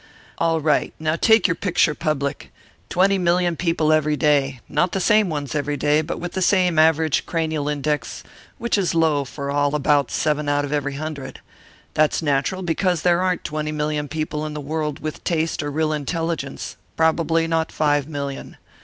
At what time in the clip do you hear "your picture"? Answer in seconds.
1.47-1.93